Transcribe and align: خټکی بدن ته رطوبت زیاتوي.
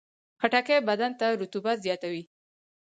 خټکی 0.41 0.77
بدن 0.87 1.11
ته 1.19 1.25
رطوبت 1.41 1.77
زیاتوي. 1.85 2.23